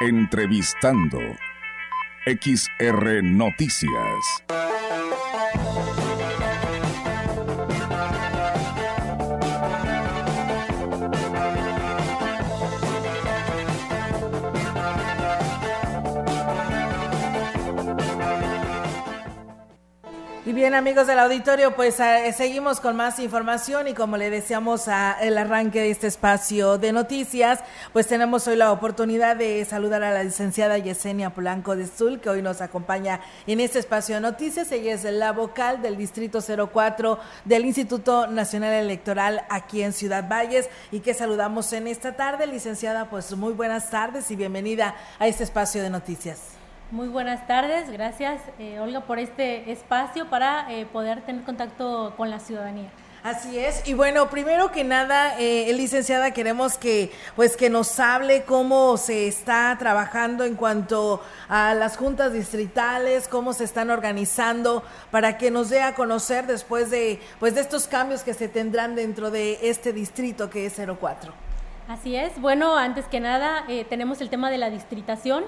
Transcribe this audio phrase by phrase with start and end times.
[0.00, 1.20] Entrevistando.
[2.26, 4.42] XR Noticias.
[20.54, 25.18] Bien amigos del auditorio, pues eh, seguimos con más información y como le deseamos a
[25.20, 27.58] el arranque de este espacio de noticias,
[27.92, 32.30] pues tenemos hoy la oportunidad de saludar a la licenciada Yesenia Polanco de Zul, que
[32.30, 34.70] hoy nos acompaña en este espacio de noticias.
[34.70, 40.68] Ella es la vocal del Distrito 04 del Instituto Nacional Electoral aquí en Ciudad Valles
[40.92, 42.46] y que saludamos en esta tarde.
[42.46, 46.63] Licenciada, pues muy buenas tardes y bienvenida a este espacio de noticias.
[46.90, 52.30] Muy buenas tardes, gracias eh, Olga por este espacio para eh, poder tener contacto con
[52.30, 52.90] la ciudadanía.
[53.24, 53.88] Así es.
[53.88, 59.26] Y bueno, primero que nada, eh, licenciada, queremos que pues que nos hable cómo se
[59.26, 65.70] está trabajando en cuanto a las juntas distritales, cómo se están organizando para que nos
[65.70, 69.94] dé a conocer después de pues de estos cambios que se tendrán dentro de este
[69.94, 71.32] distrito que es 04.
[71.88, 72.38] Así es.
[72.40, 75.44] Bueno, antes que nada, eh, tenemos el tema de la distritación.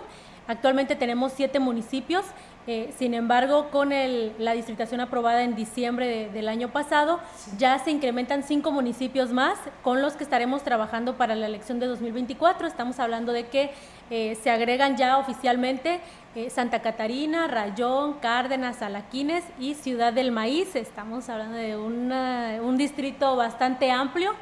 [0.47, 2.25] Actualmente tenemos siete municipios,
[2.69, 7.21] eh, sin embargo, con la distritación aprobada en diciembre del año pasado,
[7.59, 11.87] ya se incrementan cinco municipios más con los que estaremos trabajando para la elección de
[11.87, 12.67] 2024.
[12.67, 13.71] Estamos hablando de que
[14.11, 16.01] eh, se agregan ya oficialmente
[16.35, 20.75] eh, Santa Catarina, Rayón, Cárdenas, Alaquines y Ciudad del Maíz.
[20.75, 24.35] Estamos hablando de un distrito bastante amplio,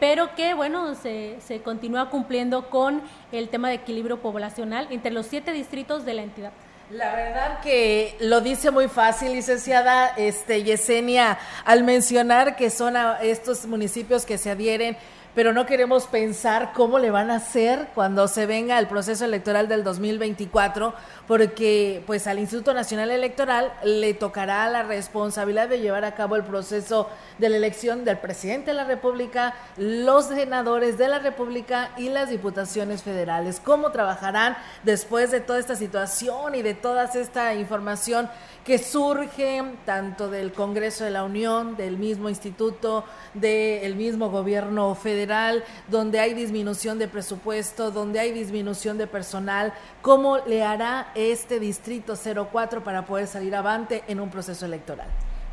[0.00, 5.26] pero que, bueno, se, se continúa cumpliendo con el tema de equilibrio poblacional entre los
[5.26, 6.52] siete distritos de la entidad.
[6.92, 13.64] La verdad que lo dice muy fácil, licenciada este, Yesenia, al mencionar que son estos
[13.64, 14.98] municipios que se adhieren
[15.34, 19.66] pero no queremos pensar cómo le van a hacer cuando se venga el proceso electoral
[19.68, 20.94] del 2024,
[21.32, 26.44] porque pues al Instituto Nacional Electoral le tocará la responsabilidad de llevar a cabo el
[26.44, 27.08] proceso
[27.38, 32.28] de la elección del presidente de la República, los senadores de la República y las
[32.28, 33.62] diputaciones federales.
[33.64, 38.28] ¿Cómo trabajarán después de toda esta situación y de toda esta información
[38.64, 43.04] que surge tanto del Congreso de la Unión, del mismo instituto,
[43.34, 50.38] del mismo gobierno federal, donde hay disminución de presupuesto, donde hay disminución de personal, ¿cómo
[50.38, 55.06] le hará este distrito 04 para poder salir avante en un proceso electoral?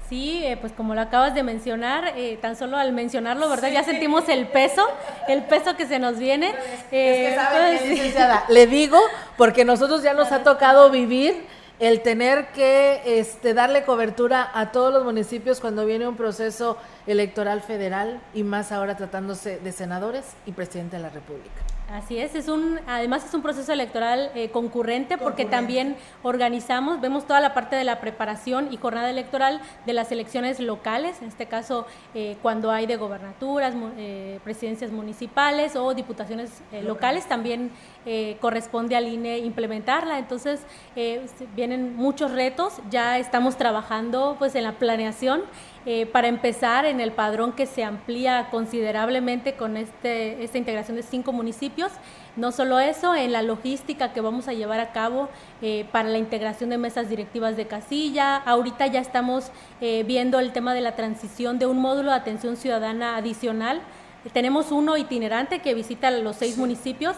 [0.09, 3.69] Sí, eh, pues como lo acabas de mencionar, eh, tan solo al mencionarlo, ¿verdad?
[3.72, 4.88] Ya sentimos el peso,
[5.28, 6.56] el peso que se nos viene.
[6.91, 7.38] Eh,
[8.50, 8.97] le digo,
[9.38, 11.46] porque nosotros ya nos ha tocado vivir
[11.78, 17.62] el tener que este, darle cobertura a todos los municipios cuando viene un proceso electoral
[17.62, 21.69] federal y más ahora tratándose de senadores y presidente de la República.
[21.92, 27.26] Así es, es un, además es un proceso electoral eh, concurrente porque también organizamos, vemos
[27.26, 31.48] toda la parte de la preparación y jornada electoral de las elecciones locales, en este
[31.48, 37.72] caso eh, cuando hay de gobernaturas, eh, presidencias municipales o diputaciones locales, también
[38.40, 40.18] corresponde al INE implementarla.
[40.18, 40.62] Entonces
[41.56, 45.42] vienen muchos retos, ya estamos trabajando pues en la planeación
[45.85, 51.03] eh, para empezar, en el padrón que se amplía considerablemente con este, esta integración de
[51.03, 51.91] cinco municipios,
[52.35, 55.29] no solo eso, en la logística que vamos a llevar a cabo
[55.62, 58.38] eh, para la integración de mesas directivas de casilla.
[58.38, 62.57] Ahorita ya estamos eh, viendo el tema de la transición de un módulo de atención
[62.57, 63.81] ciudadana adicional.
[64.34, 67.16] Tenemos uno itinerante que visita los seis municipios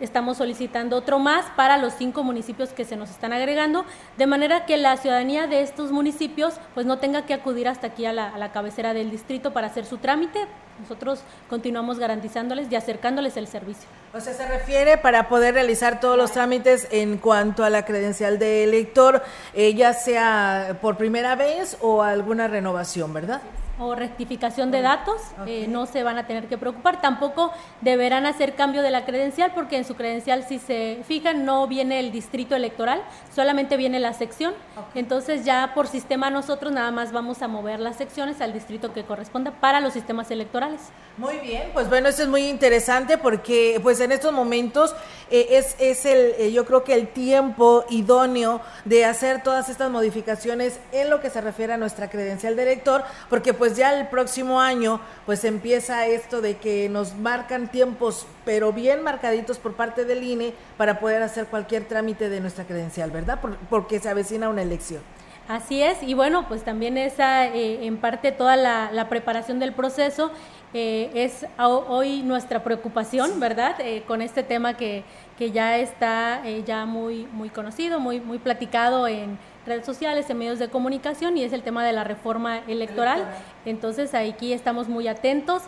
[0.00, 3.84] estamos solicitando otro más para los cinco municipios que se nos están agregando,
[4.16, 8.06] de manera que la ciudadanía de estos municipios pues no tenga que acudir hasta aquí
[8.06, 10.46] a la, cabecera del distrito para hacer su trámite.
[10.80, 11.20] Nosotros
[11.50, 13.88] continuamos garantizándoles y acercándoles el servicio.
[14.14, 18.38] O sea, se refiere para poder realizar todos los trámites en cuanto a la credencial
[18.38, 19.22] de elector,
[19.54, 23.42] eh, ya sea por primera vez o alguna renovación, ¿verdad?
[23.78, 27.00] O rectificación de datos, eh, no se van a tener que preocupar.
[27.00, 31.66] Tampoco deberán hacer cambio de la credencial porque en su credencial, si se fijan, no
[31.66, 33.02] viene el distrito electoral,
[33.34, 34.54] solamente viene la sección.
[34.94, 39.04] Entonces ya por sistema nosotros nada más vamos a mover las secciones al distrito que
[39.04, 40.80] corresponda para los sistemas electorales.
[41.16, 44.94] Muy bien, pues bueno, eso es muy interesante porque pues en estos momentos
[45.30, 49.90] eh, es, es el, eh, yo creo que el tiempo idóneo de hacer todas estas
[49.90, 54.08] modificaciones en lo que se refiere a nuestra credencial de elector, porque pues ya el
[54.08, 60.04] próximo año pues empieza esto de que nos marcan tiempos, pero bien marcaditos por parte
[60.04, 63.38] del INE para poder hacer cualquier trámite de nuestra credencial, ¿verdad?
[63.70, 65.02] porque se avecina una elección.
[65.48, 70.30] Así es, y bueno, pues también esa, eh, en parte toda la, preparación del proceso
[70.74, 73.76] eh, es hoy nuestra preocupación, ¿verdad?
[73.80, 75.04] Eh, con este tema que,
[75.38, 79.38] que ya está ya muy, muy conocido, muy, muy platicado en
[79.68, 83.24] redes sociales, en medios de comunicación, y es el tema de la reforma electoral.
[83.64, 85.62] Entonces aquí estamos muy atentos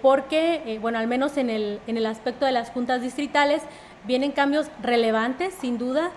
[0.00, 3.62] porque, bueno, al menos en el, en el aspecto de las juntas distritales,
[4.04, 6.10] vienen cambios relevantes, sin duda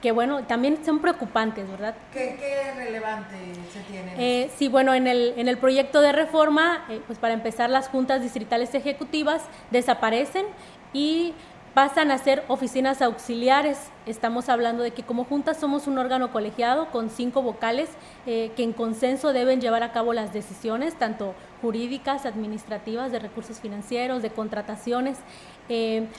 [0.00, 1.94] que bueno, también son preocupantes, ¿verdad?
[2.12, 3.36] ¿Qué, qué relevante
[3.72, 4.14] se tiene?
[4.16, 7.88] Eh, sí, bueno, en el, en el proyecto de reforma, eh, pues para empezar, las
[7.88, 10.46] juntas distritales ejecutivas desaparecen
[10.92, 11.34] y
[11.74, 13.90] pasan a ser oficinas auxiliares.
[14.06, 17.88] Estamos hablando de que como juntas somos un órgano colegiado con cinco vocales
[18.26, 23.60] eh, que en consenso deben llevar a cabo las decisiones, tanto jurídicas, administrativas, de recursos
[23.60, 25.18] financieros, de contrataciones.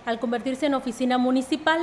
[0.06, 1.82] al convertirse en oficina municipal,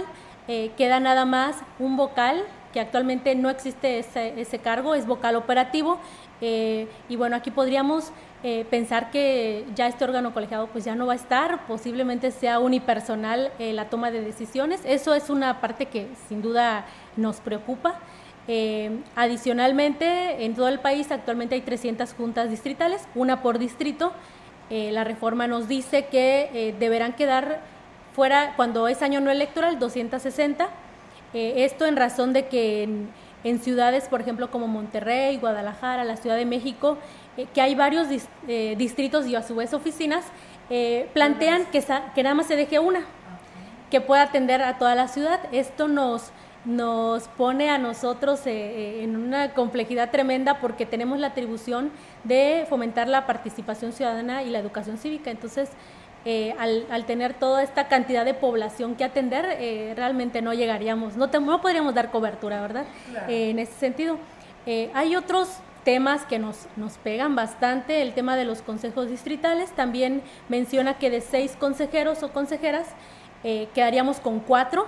[0.51, 2.43] eh, queda nada más un vocal,
[2.73, 5.99] que actualmente no existe ese, ese cargo, es vocal operativo.
[6.41, 8.13] Eh, y bueno, aquí podríamos
[8.45, 12.61] eh, pensar que ya este órgano colegiado pues ya no va a estar, posiblemente sea
[12.61, 14.81] unipersonal la toma de decisiones.
[14.85, 16.85] Eso es una parte que sin duda
[17.17, 17.99] nos preocupa.
[19.17, 24.13] adicionalmente, en todo el país actualmente hay 300 juntas distritales, una por distrito.
[24.71, 27.61] la reforma nos dice que deberán quedar
[28.15, 30.69] fuera, cuando es año no electoral, 260.
[31.35, 32.89] Eh, esto en razón de que
[33.45, 36.99] en, ciudades, por ejemplo, como Monterrey, Guadalajara, la Ciudad de México,
[37.37, 38.09] eh, que hay varios
[38.47, 40.25] eh, distritos y a su vez oficinas,
[41.15, 41.83] plantean que,
[42.15, 43.01] que nada más se deje una,
[43.91, 45.41] que pueda atender a toda la ciudad.
[45.51, 46.31] Esto nos,
[46.67, 51.91] nos pone a nosotros en una complejidad tremenda porque tenemos la atribución
[52.25, 55.31] de fomentar la participación ciudadana y la educación cívica.
[55.31, 55.71] Entonces,
[56.31, 61.29] eh, al, tener toda esta cantidad de población que atender, eh, realmente no llegaríamos, no,
[61.29, 62.85] no podríamos dar cobertura, ¿verdad?
[63.29, 64.19] Eh, en ese sentido.
[64.93, 65.49] hay otros
[65.85, 70.21] temas que nos, nos pegan bastante, el tema de los consejos distritales, también
[70.51, 72.89] menciona que de seis consejeros o consejeras
[73.43, 74.87] quedaríamos con cuatro,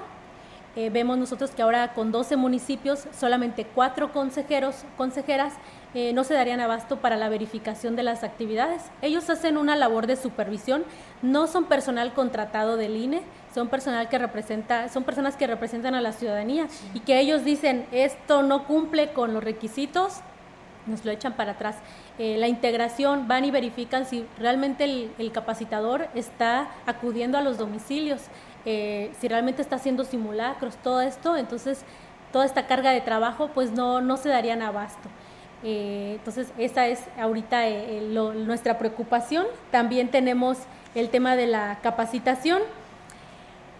[0.77, 5.55] vemos nosotros que ahora con 12 municipios, solamente cuatro consejeros, consejeras
[5.93, 8.83] eh, no se darían abasto para la verificación de las actividades.
[9.03, 10.85] Ellos hacen una labor de supervisión,
[11.21, 13.23] no son personal contratado del INE,
[13.53, 17.87] son personal que representa, son personas que representan a la ciudadanía y que ellos dicen
[17.91, 20.21] esto no cumple con los requisitos,
[20.87, 21.77] nos lo echan para atrás.
[22.19, 28.23] Eh, la integración van y verifican si realmente el, capacitador está acudiendo a los domicilios,
[28.65, 31.85] eh, si realmente está haciendo simulacros, todo esto, entonces
[32.33, 35.09] toda esta carga de trabajo pues no, no se darían abasto.
[35.63, 38.01] Eh, entonces, esa es ahorita eh,
[38.47, 39.47] nuestra preocupación.
[39.71, 40.59] También tenemos
[40.95, 42.63] el tema de la capacitación.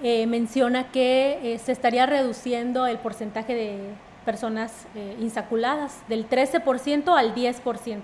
[0.03, 3.79] Eh, menciona que se estaría reduciendo el porcentaje de
[4.25, 4.87] personas
[5.19, 8.01] insaculadas del 13% al 10%.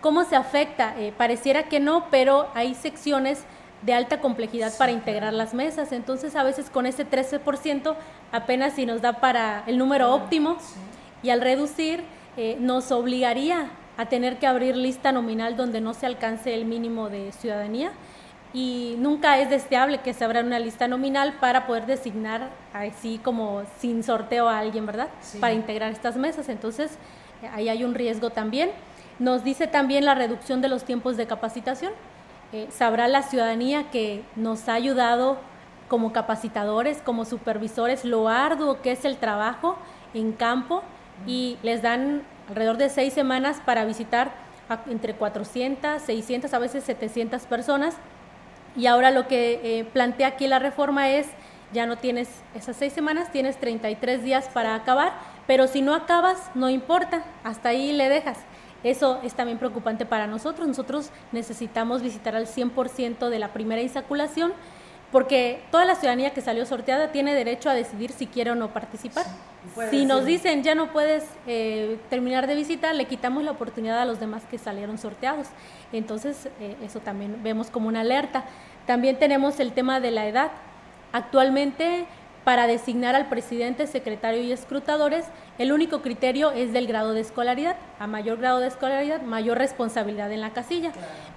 [0.00, 0.94] ¿Cómo se afecta?
[1.16, 3.44] pareciera que no, pero hay secciones
[3.82, 5.92] de alta complejidad para integrar las mesas.
[5.92, 7.96] Entonces, a veces con ese 13%
[8.32, 10.56] apenas si nos da para el número óptimo
[11.22, 12.02] y al reducir
[12.36, 17.08] eh, nos obligaría a tener que abrir lista nominal donde no se alcance el mínimo
[17.08, 17.92] de ciudadanía
[18.52, 23.62] y nunca es deseable que se abra una lista nominal para poder designar así como
[23.78, 25.08] sin sorteo a alguien, ¿verdad?
[25.40, 26.48] Para integrar estas mesas.
[26.48, 26.96] Entonces,
[27.52, 28.70] ahí hay un riesgo también.
[29.18, 31.92] Nos dice también la reducción de los tiempos de capacitación.
[32.52, 35.38] Eh, sabrá la ciudadanía que nos ha ayudado
[35.88, 39.76] como capacitadores, como supervisores, lo arduo que es el trabajo
[40.14, 40.82] en campo
[41.26, 44.32] y les dan alrededor de seis semanas para visitar
[44.88, 47.96] entre 400, 600, a veces 700 personas.
[48.76, 51.28] Y ahora lo que eh, plantea aquí la reforma es,
[51.72, 55.12] ya no tienes esas seis semanas, tienes 33 días para acabar,
[55.46, 58.38] pero si no acabas, no importa, hasta ahí le dejas.
[58.84, 60.68] Eso es también preocupante para nosotros.
[60.68, 64.52] Nosotros necesitamos visitar al 100% de la primera insaculación
[65.12, 68.72] porque toda la ciudadanía que salió sorteada tiene derecho a decidir si quiere o no
[68.72, 69.24] participar.
[69.90, 74.04] si nos dicen ya no puedes eh, terminar de visitar, le quitamos la oportunidad a
[74.04, 75.48] los demás que salieron sorteados.
[75.92, 78.44] Entonces, eh, eso también vemos como una alerta.
[78.86, 80.50] También tenemos el tema de la edad.
[81.12, 82.06] Actualmente,
[82.46, 85.24] para designar al presidente, secretario y escrutadores,
[85.58, 87.74] el único criterio es del grado de escolaridad.
[87.98, 90.92] A mayor grado de escolaridad, mayor responsabilidad en la casilla.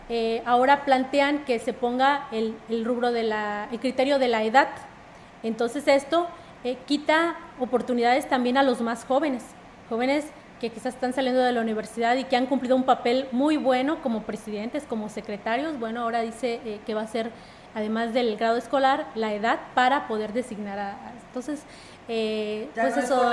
[0.08, 2.54] Eh, ahora plantean que se ponga el,
[2.86, 4.68] rubro de la, el criterio de la edad.
[5.42, 6.28] Entonces esto
[6.64, 9.44] eh, quita oportunidades también a los más jóvenes,
[9.90, 10.28] jóvenes
[10.60, 14.00] que quizás están saliendo de la universidad y que han cumplido un papel muy bueno
[14.04, 15.80] como presidentes, como secretarios.
[15.80, 17.32] Bueno, ahora dice eh, que va a ser,
[17.76, 20.98] además del grado escolar, la edad para poder designar a...
[21.28, 21.62] entonces,
[22.08, 23.32] eh, pues eso,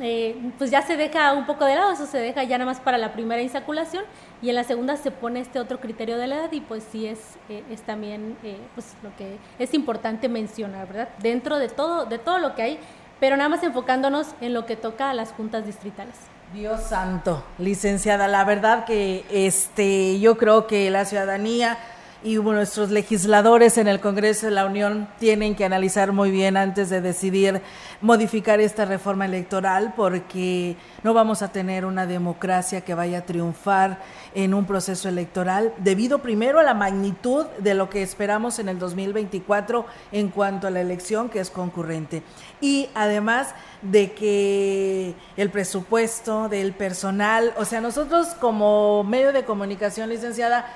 [0.00, 2.80] eh, pues ya se deja un poco de lado, eso se deja ya nada más
[2.80, 4.04] para la primera insaculación
[4.40, 7.06] y en la segunda se pone este otro criterio de la edad y pues sí
[7.06, 8.36] es, eh, es también
[8.74, 11.08] pues lo que es importante mencionar, ¿verdad?
[11.20, 12.78] Dentro de todo, de todo lo que hay,
[13.20, 16.16] pero nada más enfocándonos en lo que toca a las juntas distritales.
[16.54, 21.78] Dios santo, licenciada, la verdad que este yo creo que la ciudadanía
[22.24, 26.88] y nuestros legisladores en el Congreso de la Unión tienen que analizar muy bien antes
[26.88, 27.60] de decidir
[28.00, 34.00] modificar esta reforma electoral porque no vamos a tener una democracia que vaya a triunfar
[34.34, 38.78] en un proceso electoral debido primero a la magnitud de lo que esperamos en el
[38.78, 42.22] 2024 en cuanto a la elección que es concurrente.
[42.62, 50.08] Y además de que el presupuesto del personal, o sea, nosotros como medio de comunicación
[50.08, 50.66] licenciada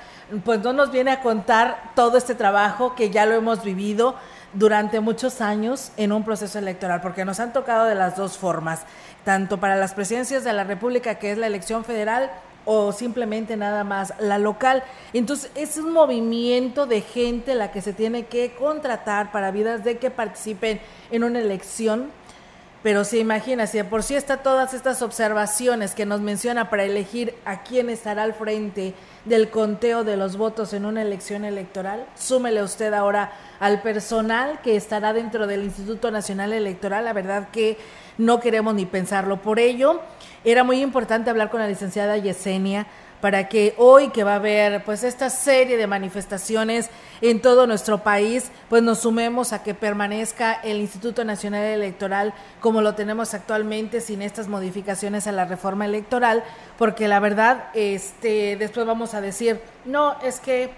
[0.43, 4.15] pues no nos viene a contar todo este trabajo que ya lo hemos vivido
[4.53, 8.81] durante muchos años en un proceso electoral, porque nos han tocado de las dos formas,
[9.23, 12.31] tanto para las presidencias de la República, que es la elección federal,
[12.65, 14.83] o simplemente nada más la local.
[15.13, 19.97] Entonces es un movimiento de gente la que se tiene que contratar para vidas de
[19.97, 20.79] que participen
[21.11, 22.11] en una elección.
[22.81, 26.85] Pero se imagina, si de por sí está todas estas observaciones que nos menciona para
[26.85, 28.93] elegir a quién estará al frente
[29.25, 32.05] del conteo de los votos en una elección electoral.
[32.15, 37.03] Súmele usted ahora al personal que estará dentro del Instituto Nacional Electoral.
[37.03, 37.77] La verdad que
[38.17, 39.41] no queremos ni pensarlo.
[39.41, 39.99] Por ello,
[40.45, 42.87] era muy importante hablar con la licenciada Yesenia
[43.21, 46.89] para que hoy que va a haber pues esta serie de manifestaciones
[47.21, 52.81] en todo nuestro país, pues nos sumemos a que permanezca el Instituto Nacional Electoral como
[52.81, 56.43] lo tenemos actualmente sin estas modificaciones a la reforma electoral,
[56.77, 60.71] porque la verdad este después vamos a decir, no, es que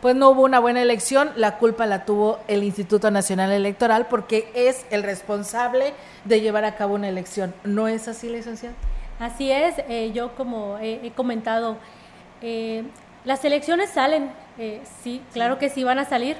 [0.00, 4.50] pues no hubo una buena elección, la culpa la tuvo el Instituto Nacional Electoral porque
[4.54, 5.94] es el responsable
[6.26, 7.54] de llevar a cabo una elección.
[7.64, 8.74] ¿No es así, licenciado?
[9.18, 11.76] Así es, eh, yo como he, comentado,
[12.42, 12.82] eh,
[13.24, 16.36] las elecciones salen, eh, sí, claro que sí van a salir,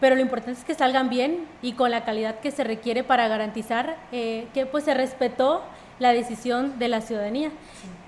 [0.00, 3.28] pero lo importante es que salgan bien y con la calidad que se requiere para
[3.28, 5.62] garantizar que pues se respetó
[6.00, 7.52] la decisión de la ciudadanía.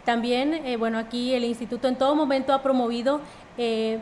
[0.05, 3.21] También, bueno, aquí el instituto en todo momento ha promovido
[3.57, 4.01] que,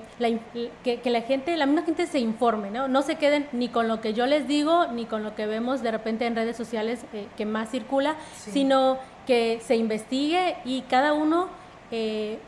[1.04, 2.88] la gente, la misma gente se informe, ¿no?
[2.88, 5.82] No se queden ni con lo que yo les digo, ni con lo que vemos
[5.82, 7.04] de repente en redes sociales
[7.36, 11.48] que más circula, sino que se investigue y cada uno,
[11.90, 12.38] eh,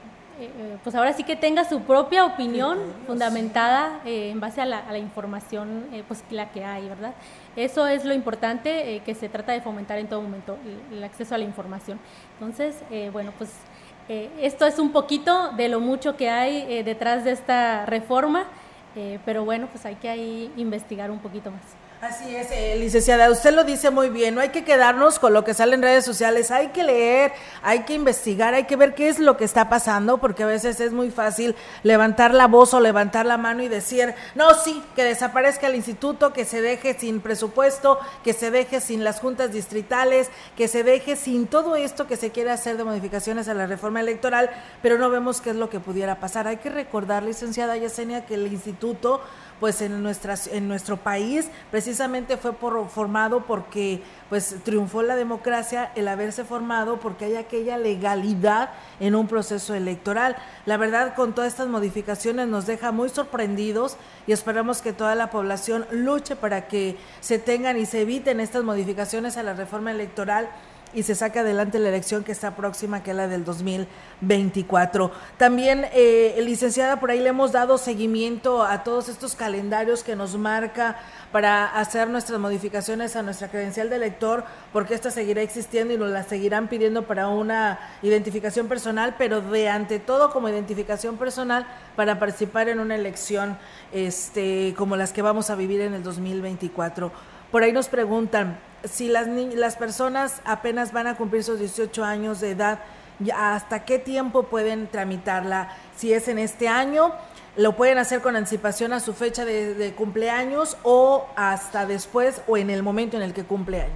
[0.40, 4.78] eh, pues ahora sí que tenga su propia opinión fundamentada eh, en base a la,
[4.78, 7.14] a la información, pues la que hay, ¿verdad?
[7.54, 10.58] Eso es lo importante que se trata de fomentar en todo momento,
[10.90, 12.00] el, el acceso a la información.
[12.40, 13.52] Entonces, bueno, pues
[14.08, 18.44] esto es un poquito de lo mucho que hay detrás de esta reforma,
[19.24, 21.83] pero bueno, pues hay que ahí investigar un poquito más.
[22.00, 25.42] Así es, eh, licenciada, usted lo dice muy bien, no hay que quedarnos con lo
[25.42, 27.32] que sale en redes sociales, hay que leer,
[27.62, 30.80] hay que investigar, hay que ver qué es lo que está pasando, porque a veces
[30.80, 35.02] es muy fácil levantar la voz o levantar la mano y decir, no, sí, que
[35.02, 40.28] desaparezca el instituto, que se deje sin presupuesto, que se deje sin las juntas distritales,
[40.58, 44.00] que se deje sin todo esto que se quiere hacer de modificaciones a la reforma
[44.00, 44.50] electoral,
[44.82, 46.48] pero no vemos qué es lo que pudiera pasar.
[46.48, 49.22] Hay que recordar, licenciada Yesenia, que el instituto
[49.60, 55.92] pues en nuestras en nuestro país precisamente fue por, formado porque pues triunfó la democracia
[55.94, 58.70] el haberse formado porque hay aquella legalidad
[59.00, 60.36] en un proceso electoral.
[60.66, 63.96] La verdad con todas estas modificaciones nos deja muy sorprendidos
[64.26, 68.64] y esperamos que toda la población luche para que se tengan y se eviten estas
[68.64, 70.48] modificaciones a la reforma electoral
[70.94, 75.10] y se saque adelante la elección que está próxima, que es la del 2024.
[75.36, 80.36] También, eh, licenciada, por ahí le hemos dado seguimiento a todos estos calendarios que nos
[80.36, 80.96] marca
[81.32, 86.10] para hacer nuestras modificaciones a nuestra credencial de elector, porque esta seguirá existiendo y nos
[86.10, 92.18] la seguirán pidiendo para una identificación personal, pero de ante todo como identificación personal para
[92.18, 93.58] participar en una elección
[93.92, 97.10] este, como las que vamos a vivir en el 2024.
[97.50, 102.40] Por ahí nos preguntan, si las, las personas apenas van a cumplir sus 18 años
[102.40, 102.80] de edad,
[103.34, 105.70] ¿hasta qué tiempo pueden tramitarla?
[105.96, 107.12] Si es en este año,
[107.56, 112.70] lo pueden hacer con anticipación a su fecha de, cumpleaños o hasta después o en
[112.70, 113.94] el momento en el que cumple años.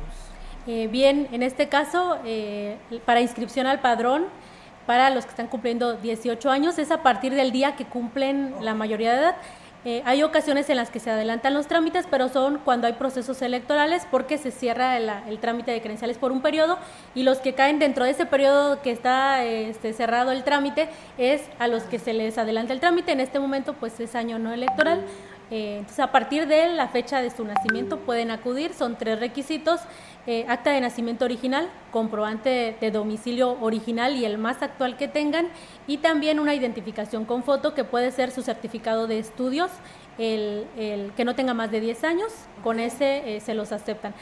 [0.66, 4.26] Eh, bien, en este caso, eh, para inscripción al padrón,
[4.86, 8.74] para los que están cumpliendo 18 años, es a partir del día que cumplen la
[8.74, 9.36] mayoría de edad.
[9.84, 13.40] Eh, hay ocasiones en las que se adelantan los trámites, pero son cuando hay procesos
[13.42, 16.78] electorales porque se cierra el, trámite de credenciales por un periodo
[17.14, 21.42] y los que caen dentro de ese periodo que está este, cerrado el trámite es
[21.60, 23.12] a los que se les adelanta el trámite.
[23.12, 25.02] En este momento pues es año no electoral.
[25.50, 29.80] Eh, entonces, a partir de la fecha de su nacimiento pueden acudir, son tres requisitos,
[30.26, 35.48] eh, acta de nacimiento original, comprobante de, domicilio original y el más actual que tengan,
[35.86, 39.70] y también una identificación con foto que puede ser su certificado de estudios,
[40.18, 40.66] el,
[41.16, 44.14] que no tenga más de 10 años, con ese eh, se los aceptan.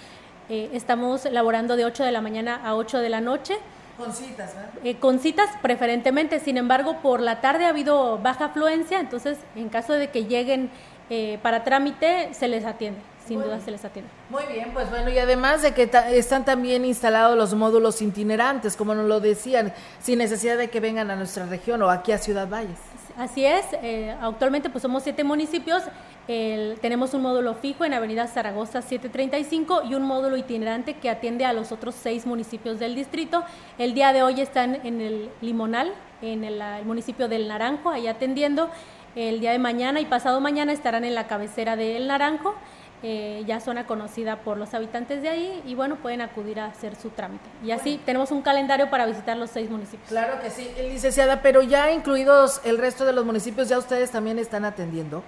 [0.48, 3.56] estamos laborando de 8 de la mañana a 8 de la noche.
[3.96, 4.70] Con citas, ¿verdad?
[4.84, 9.70] Eh, con citas preferentemente, sin embargo, por la tarde ha habido baja afluencia, entonces en
[9.70, 10.70] caso de que lleguen
[11.10, 14.10] eh, para trámite, se les atiende, sin duda se les atiende.
[14.28, 18.94] Muy bien, pues bueno, y además de que están también instalados los módulos itinerantes, como
[18.94, 22.48] nos lo decían, sin necesidad de que vengan a nuestra región o aquí a Ciudad
[22.48, 22.78] Valles.
[23.16, 25.84] Así es, eh, actualmente pues somos siete municipios,
[26.26, 31.52] tenemos un módulo fijo en Avenida Zaragoza 735 y un módulo itinerante que atiende a
[31.52, 33.44] los otros seis municipios del distrito.
[33.78, 38.70] El día de hoy están en el Limonal, en el, municipio del Naranjo, ahí atendiendo.
[39.16, 42.54] El día de mañana y pasado mañana estarán en la cabecera del Naranjo.
[43.02, 46.96] Eh, ya zona conocida por los habitantes de ahí y bueno, pueden acudir a hacer
[46.96, 47.44] su trámite.
[47.64, 50.08] Y así tenemos un calendario para visitar los seis municipios.
[50.08, 54.38] Claro que sí, licenciada, pero ya incluidos el resto de los municipios, ¿ya ustedes también
[54.38, 55.22] están atendiendo?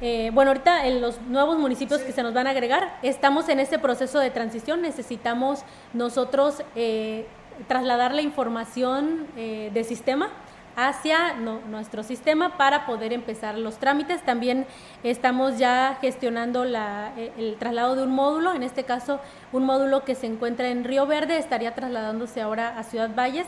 [0.00, 3.58] Eh, bueno, ahorita en los nuevos municipios que se nos van a agregar, estamos en
[3.60, 7.26] este proceso de transición, necesitamos nosotros eh,
[7.68, 10.30] trasladar la información eh, de sistema
[10.76, 14.22] hacia nuestro sistema para poder empezar los trámites.
[14.22, 14.66] También
[15.02, 19.20] estamos ya gestionando el traslado de un módulo, en este caso
[19.52, 23.46] un módulo que se encuentra en Río Verde, estaría trasladándose ahora a Ciudad Valles,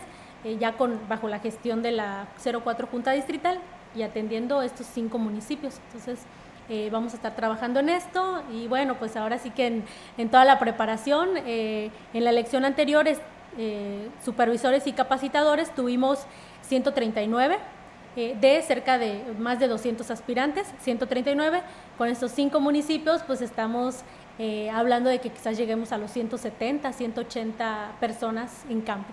[0.59, 3.59] ya con bajo la gestión de la 04 Junta Distrital
[3.95, 5.81] y atendiendo estos cinco municipios.
[5.87, 6.19] Entonces,
[6.71, 9.83] eh, vamos a estar trabajando en esto y bueno, pues ahora sí que
[10.17, 13.07] en, toda la preparación, eh, en la elección anterior,
[13.59, 16.21] eh, supervisores y capacitadores tuvimos
[16.63, 17.59] 139
[18.17, 21.63] de cerca de más de 200 aspirantes, 139.
[21.99, 24.03] Con estos cinco municipios, pues estamos
[24.73, 29.13] hablando de que quizás lleguemos a los 170, 180 personas en campo.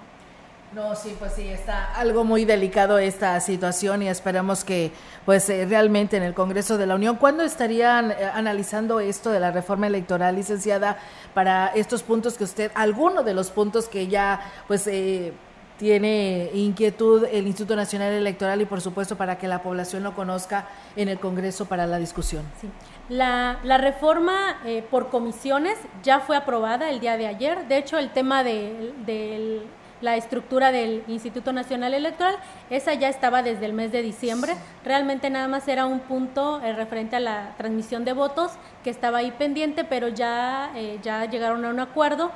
[0.73, 4.91] No, sí, pues sí, está algo muy delicado esta situación y esperamos que
[5.25, 9.41] pues eh, realmente en el Congreso de la Unión, ¿cuándo estarían eh, analizando esto de
[9.41, 10.97] la reforma electoral, licenciada,
[11.33, 15.33] para estos puntos que usted, alguno de los puntos que ya pues eh,
[15.77, 20.69] tiene inquietud el Instituto Nacional Electoral y por supuesto para que la población lo conozca
[20.96, 22.43] en el Congreso para la discusión?
[22.61, 22.69] Sí.
[23.09, 27.67] La, la reforma por comisiones ya fue aprobada el día de ayer.
[27.67, 29.65] De hecho, el tema del
[30.01, 32.35] la estructura del Instituto Nacional Electoral,
[32.70, 36.74] esa ya estaba desde el mes de diciembre, realmente nada más era un punto eh,
[36.74, 38.51] referente a la transmisión de votos
[38.83, 42.31] que estaba ahí pendiente, pero ya, eh, ya llegaron a un acuerdo.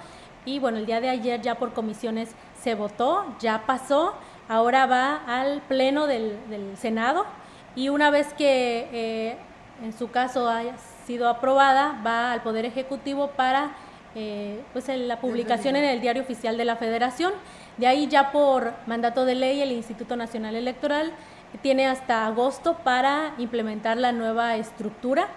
[0.46, 4.14] Y bueno, el día de ayer ya por comisiones se votó, ya pasó,
[4.48, 6.38] ahora va al Pleno del,
[6.78, 7.26] Senado.
[7.76, 9.38] Y una vez que eh,
[9.84, 13.72] en su caso haya sido aprobada, va al Poder Ejecutivo para
[14.16, 17.34] eh, pues en la publicación en el Diario Oficial de la Federación.
[17.78, 21.12] De ahí ya por mandato de ley el Instituto Nacional Electoral
[21.62, 25.28] tiene hasta agosto para implementar la nueva estructura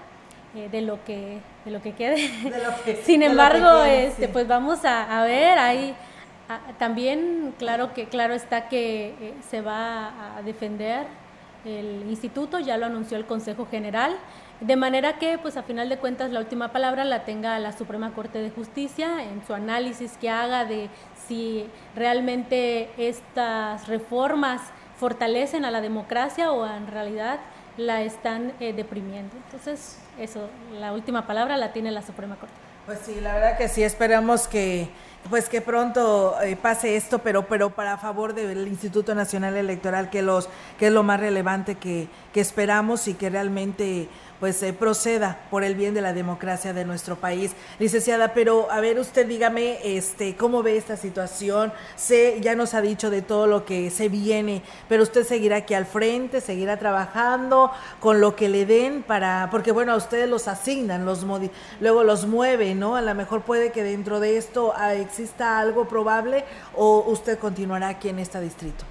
[0.54, 2.30] eh, de lo que de lo que quede.
[3.04, 5.94] Sin embargo, este pues vamos a, ver ahí
[6.78, 11.06] también claro que claro está que eh, se va a defender
[11.64, 14.16] el instituto, ya lo anunció el Consejo General.
[14.60, 18.12] De manera que, pues a final de cuentas, la última palabra la tenga la Suprema
[18.12, 20.88] Corte de Justicia en su análisis que haga de
[21.26, 24.62] si realmente estas reformas
[24.96, 27.38] fortalecen a la democracia o en realidad
[27.76, 29.36] la están eh, deprimiendo.
[29.36, 30.48] Entonces, eso,
[30.80, 32.67] la última palabra la tiene la Suprema Corte.
[32.88, 34.88] Pues sí, la verdad que sí, esperamos que
[35.28, 40.22] pues que pronto eh, pase esto, pero pero para favor del Instituto Nacional Electoral, que
[40.22, 40.48] los
[40.78, 44.08] que es lo más relevante que, que esperamos y que realmente
[44.40, 47.52] pues eh, proceda por el bien de la democracia de nuestro país.
[47.78, 51.72] Licenciada, pero a ver usted dígame este cómo ve esta situación.
[51.96, 55.74] Sé, ya nos ha dicho de todo lo que se viene, pero usted seguirá aquí
[55.74, 57.70] al frente, seguirá trabajando
[58.00, 61.24] con lo que le den para porque bueno, a ustedes los asignan, los
[61.80, 62.96] luego los mueven, ¿no?
[62.96, 67.88] A lo mejor puede que dentro de esto ah, exista algo probable o usted continuará
[67.88, 68.84] aquí en este distrito.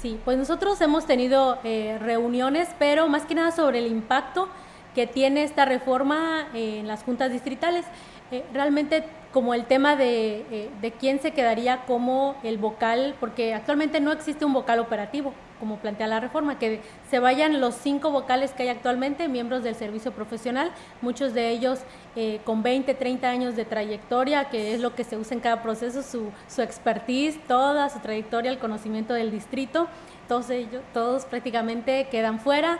[0.00, 4.48] Sí, pues nosotros hemos tenido eh, reuniones, pero más que nada sobre el impacto
[4.94, 7.84] que tiene esta reforma en las juntas distritales.
[8.32, 13.54] Eh, realmente como el tema de, eh, de, quién se quedaría como el vocal, porque
[13.54, 18.10] actualmente no existe un vocal operativo, como plantea la reforma, que se vayan los cinco
[18.10, 21.80] vocales que hay actualmente, miembros del servicio profesional, muchos de ellos
[22.16, 25.62] eh, con 20, 30 años de trayectoria, que es lo que se usa en cada
[25.62, 29.86] proceso, su, su expertise, toda su trayectoria, el conocimiento del distrito,
[30.26, 32.78] todos ellos, todos prácticamente quedan fuera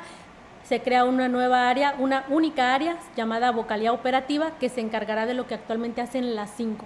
[0.71, 5.35] se crea una nueva área, una única área llamada vocalía operativa que se encargará de
[5.35, 6.85] lo que actualmente hacen las cinco,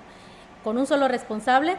[0.64, 1.76] con un solo responsable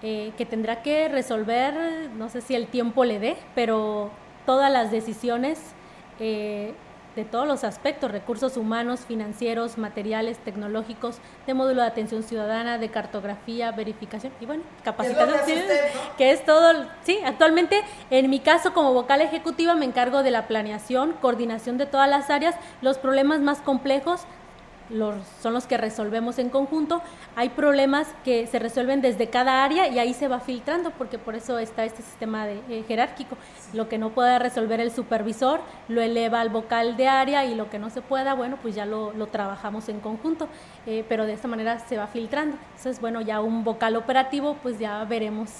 [0.00, 4.12] eh, que tendrá que resolver, no sé si el tiempo le dé, pero
[4.46, 5.58] todas las decisiones
[6.20, 6.72] eh,
[7.16, 12.88] de todos los aspectos, recursos humanos, financieros, materiales, tecnológicos, de módulo de atención ciudadana, de
[12.90, 15.60] cartografía, verificación y bueno, capacitación,
[16.16, 20.46] que es todo, sí, actualmente en mi caso como vocal ejecutiva me encargo de la
[20.46, 24.26] planeación, coordinación de todas las áreas, los problemas más complejos
[25.40, 27.02] son los que resolvemos en conjunto.
[27.36, 31.34] Hay problemas que se resuelven desde cada área y ahí se va filtrando, porque por
[31.34, 33.36] eso está este sistema de, eh, jerárquico.
[33.72, 37.70] Lo que no pueda resolver el supervisor lo eleva al vocal de área y lo
[37.70, 40.48] que no se pueda, bueno, pues ya lo, trabajamos en conjunto,
[40.86, 42.56] eh, pero de esta manera se va filtrando.
[42.76, 45.50] Entonces, bueno, ya un vocal operativo, pues ya veremos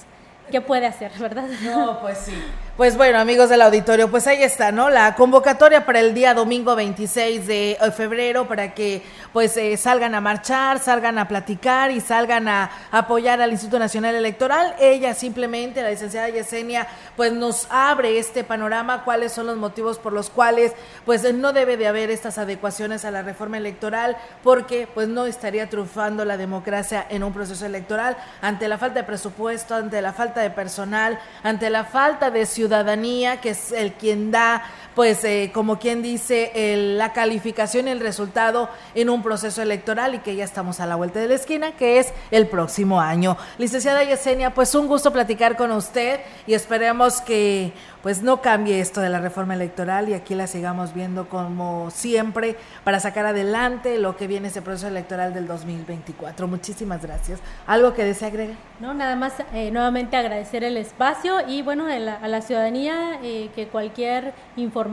[0.51, 1.49] qué puede hacer, ¿verdad?
[1.63, 2.35] No, pues sí.
[2.81, 4.89] Pues bueno, amigos del auditorio, pues ahí está, ¿no?
[4.89, 9.03] La convocatoria para el día domingo 26 de eh, febrero para que
[9.35, 14.15] pues eh, salgan a marchar, salgan a platicar y salgan a apoyar al Instituto Nacional
[14.15, 14.77] Electoral.
[14.81, 20.15] Ella simplemente, la licenciada Yesenia, pues nos abre este panorama, cuáles son los motivos por
[20.15, 20.73] los cuales
[21.05, 25.69] pues no debe de haber estas adecuaciones a la reforma electoral, porque pues no estaría
[25.69, 30.41] triunfando la democracia en un proceso electoral ante la falta de presupuesto, ante la falta
[30.41, 34.63] de personal, ante la falta de ciudadanía ciudadanía, que es el quien da,
[35.01, 40.19] pues, eh, como quien dice, la calificación y el resultado en un proceso electoral y
[40.19, 43.39] que ya estamos a la vuelta de la esquina, que es el próximo año.
[43.57, 49.01] Licenciada Yesenia, pues un gusto platicar con usted y esperemos que pues no cambie esto
[49.01, 54.17] de la reforma electoral y aquí la sigamos viendo como siempre para sacar adelante lo
[54.17, 56.47] que viene ese proceso electoral del 2024.
[56.47, 57.41] Muchísimas gracias.
[57.67, 58.57] ¿Algo que desea agregar?
[58.81, 63.69] No, nada más eh, nuevamente agradecer el espacio y bueno, a la, ciudadanía eh, que
[63.69, 64.90] cualquier información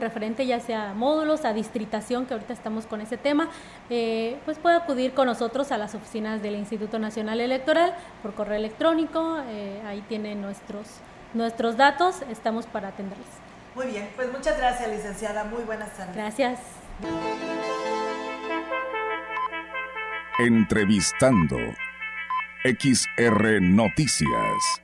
[0.00, 3.48] referente ya sea a módulos, a distritación, que ahorita estamos con ese tema,
[3.90, 8.56] eh, pues puede acudir con nosotros a las oficinas del Instituto Nacional Electoral por correo
[8.56, 9.38] electrónico,
[9.86, 10.86] ahí tienen nuestros
[11.34, 13.26] nuestros datos, estamos para atenderles.
[13.74, 15.44] Muy bien, pues muchas gracias, licenciada.
[15.44, 16.14] Muy buenas tardes.
[16.14, 16.60] Gracias.
[20.38, 21.56] Entrevistando
[22.64, 24.82] XR Noticias.